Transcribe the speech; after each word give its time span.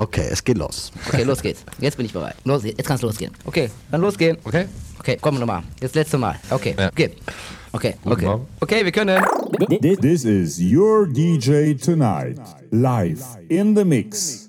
Okay, 0.00 0.28
es 0.30 0.44
geht 0.44 0.56
los. 0.58 0.92
Okay, 1.08 1.24
los 1.24 1.42
geht's. 1.42 1.64
Jetzt 1.80 1.96
bin 1.96 2.06
ich 2.06 2.12
bereit. 2.12 2.36
Los, 2.44 2.62
jetzt 2.62 2.86
kann's 2.86 3.02
losgehen. 3.02 3.32
Okay, 3.44 3.68
dann 3.90 4.00
losgehen. 4.00 4.38
Okay. 4.44 4.66
Okay, 5.00 5.18
komm 5.20 5.40
nochmal. 5.40 5.64
Jetzt 5.80 5.96
letzte 5.96 6.16
Mal. 6.18 6.36
Okay, 6.50 6.76
ja. 6.78 6.86
okay. 6.86 7.10
Okay, 7.72 7.94
okay. 8.04 8.38
Okay, 8.60 8.84
wir 8.84 8.92
können. 8.92 9.20
This 9.80 10.24
is 10.24 10.60
your 10.60 11.04
DJ 11.04 11.74
tonight. 11.74 12.38
Live 12.70 13.24
in 13.48 13.74
the 13.74 13.84
mix. 13.84 14.48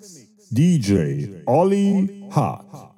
DJ 0.52 1.42
Olli 1.48 2.28
Hart. 2.30 2.89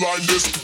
like 0.00 0.22
this. 0.22 0.59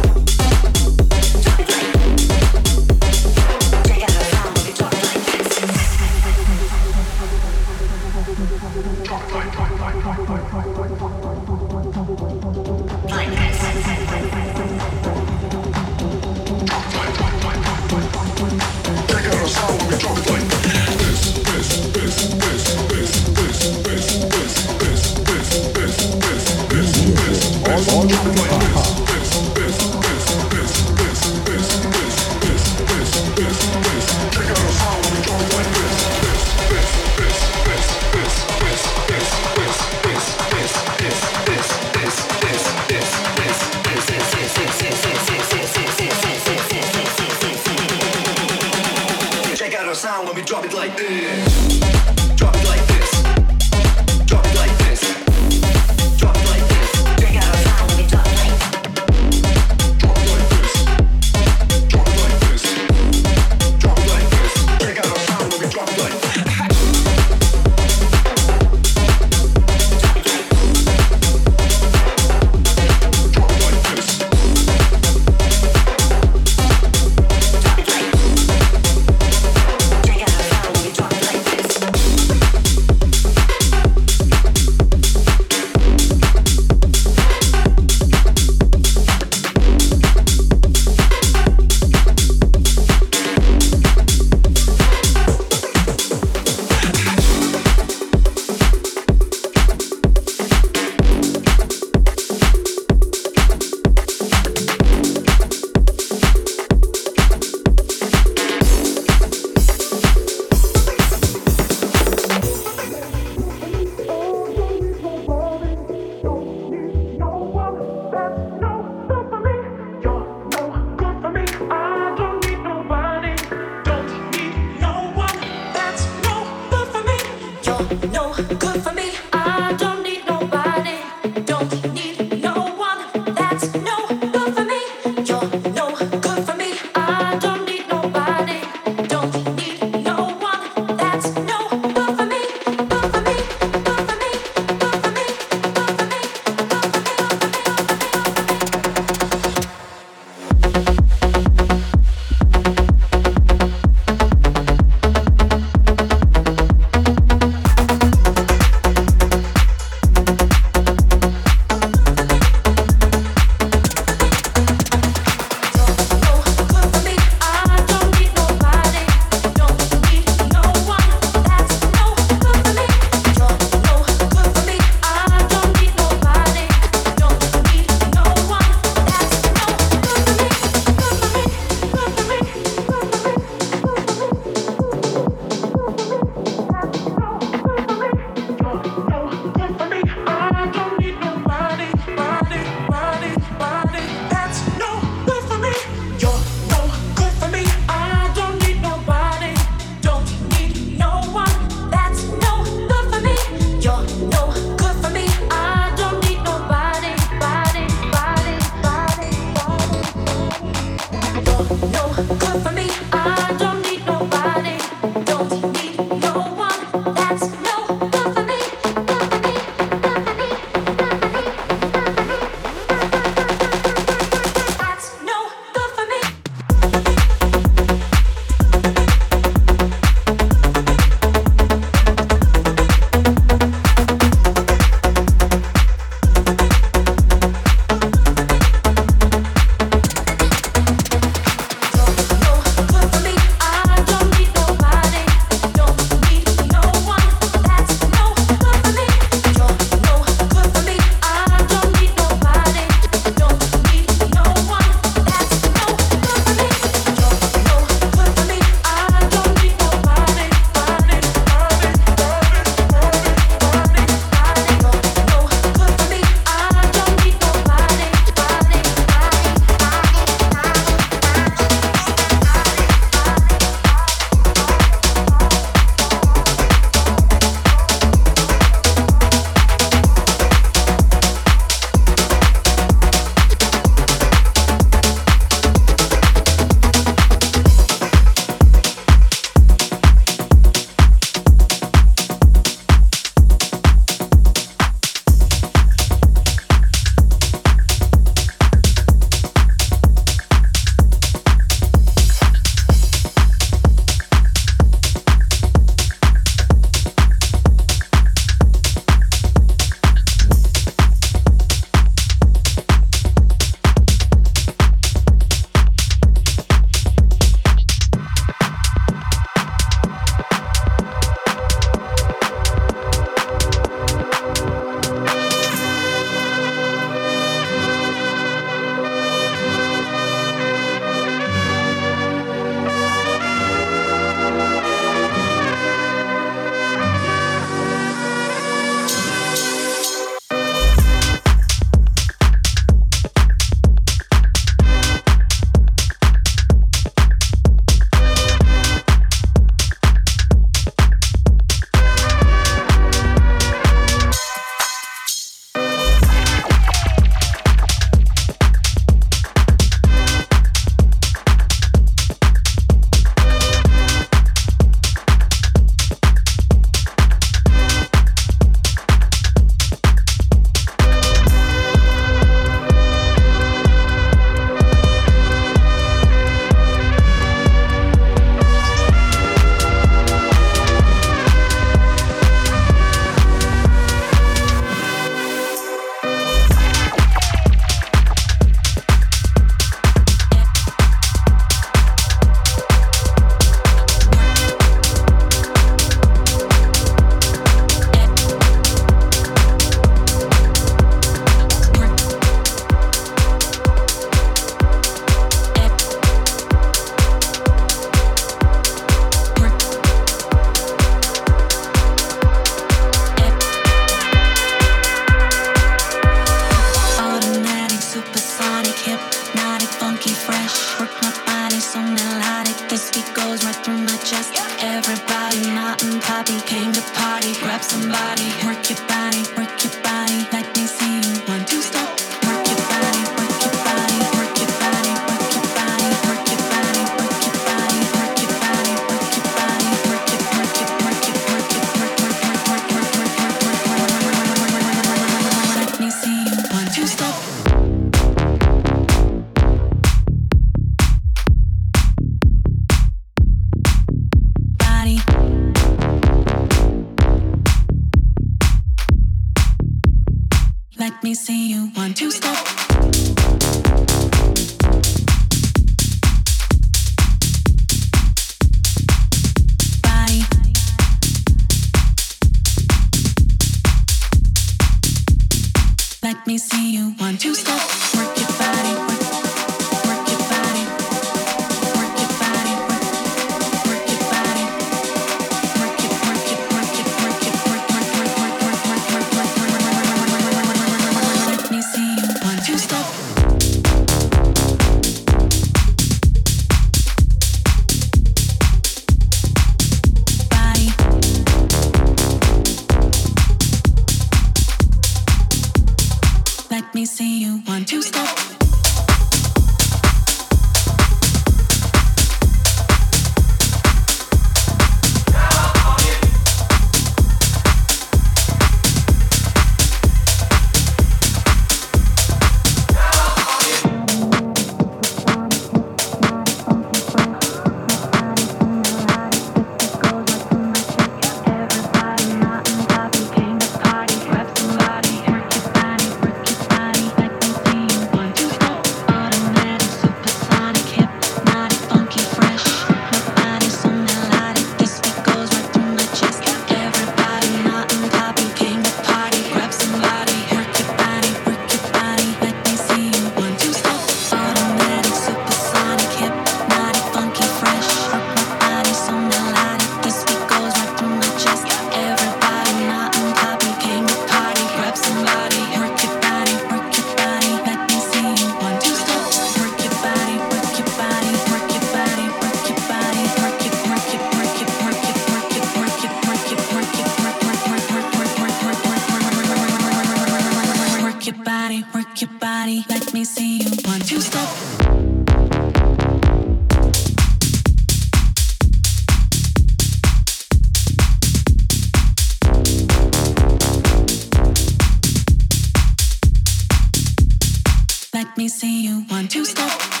stop? 599.45 600.00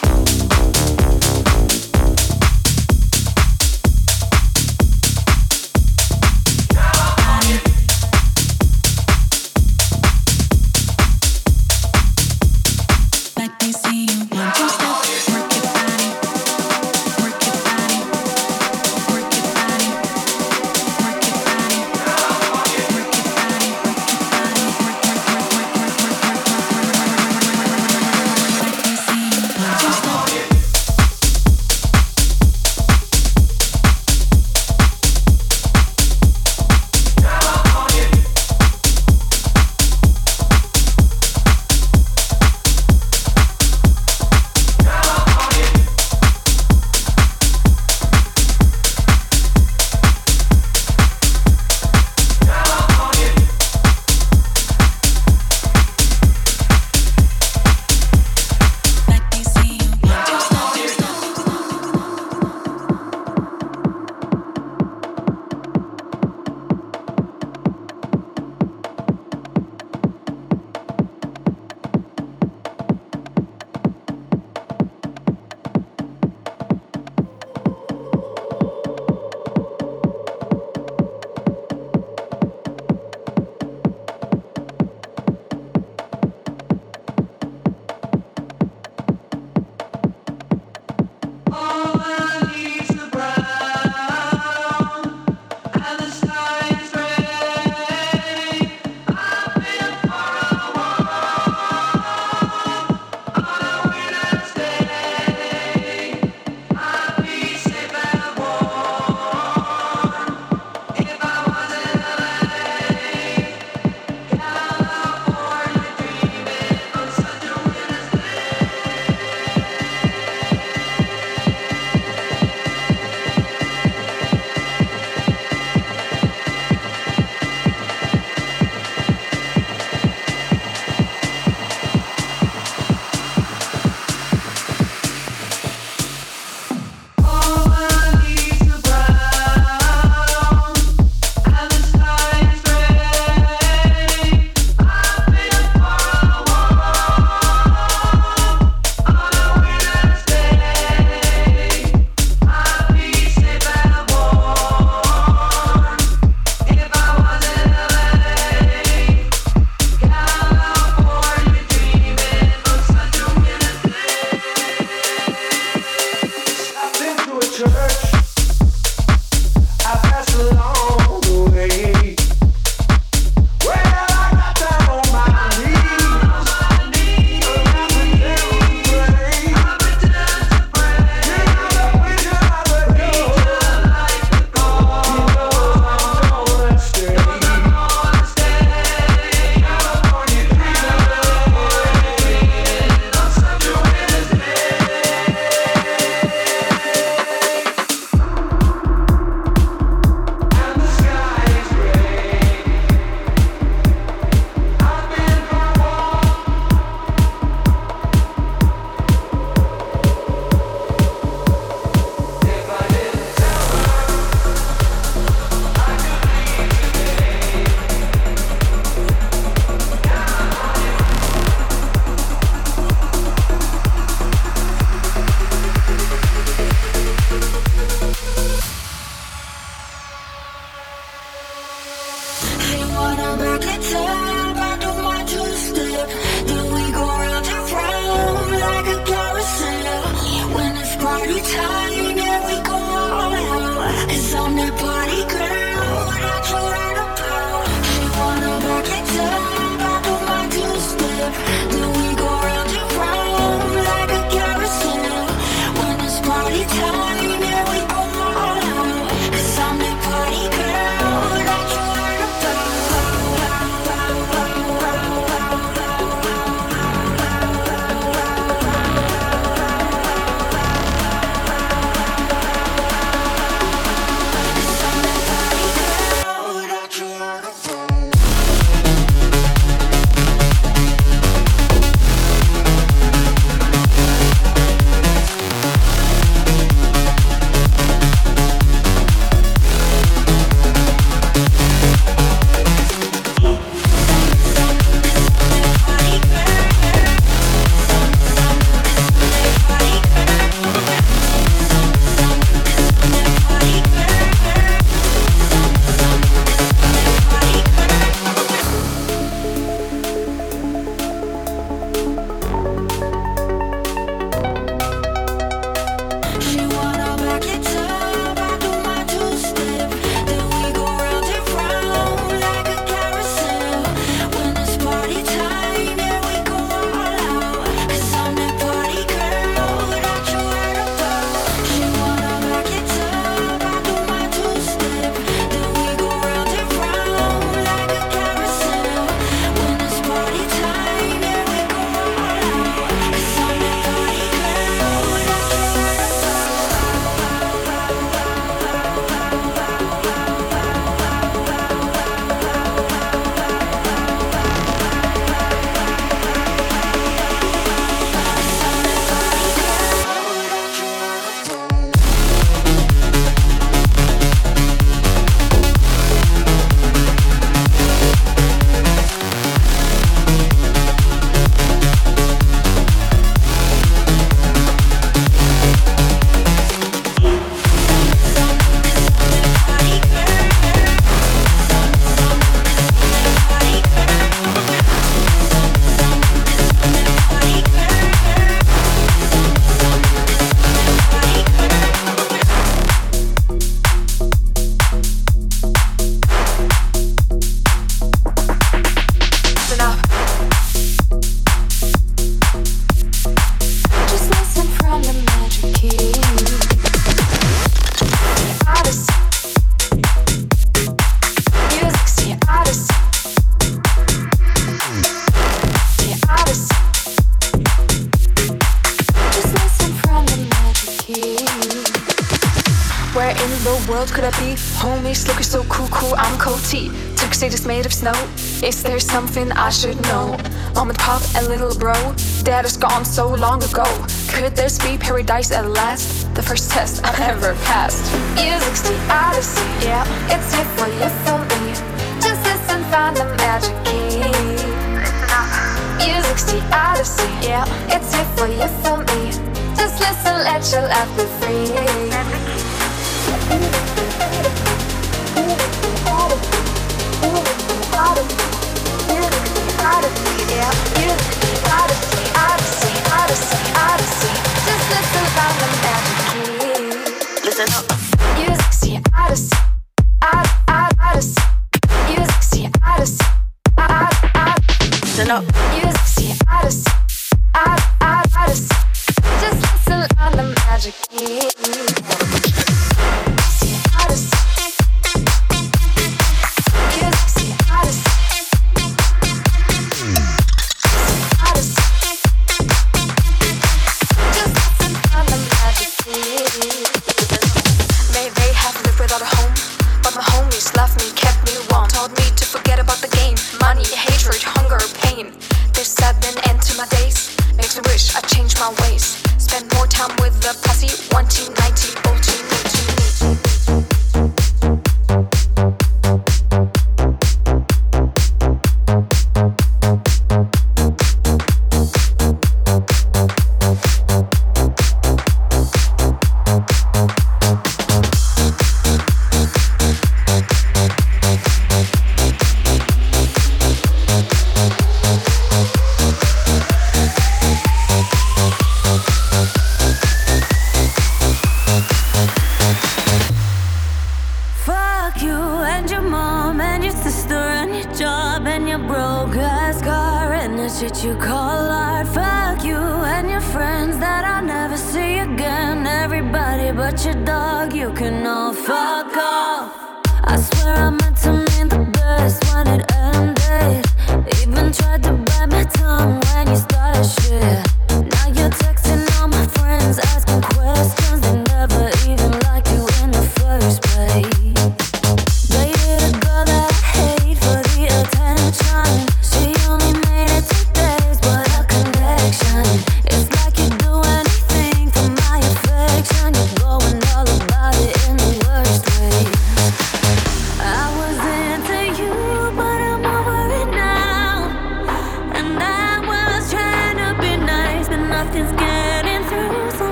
Paradise 435.41 435.51
at 435.51 435.80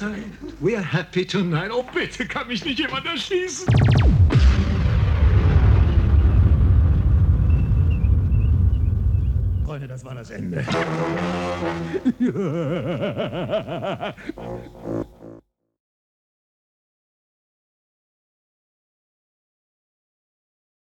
sight. 0.00 0.24
We 0.60 0.76
are 0.76 0.82
happy 0.82 1.24
tonight. 1.24 1.70
Oh, 1.72 1.84
bitte, 1.94 2.26
kann 2.26 2.48
mich 2.48 2.64
nicht 2.64 2.78
jemand 2.78 3.06
erschießen? 3.06 3.66
Freunde, 9.64 9.88
das 9.88 10.04
war 10.04 10.14
das 10.14 10.30
Ende. 10.30 10.58